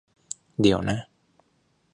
[0.61, 0.99] เดี๋ยวนะ!